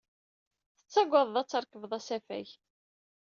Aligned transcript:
Tettagaded 0.77 1.35
ad 1.41 1.47
trekbed 1.49 1.91
asafag. 1.97 2.47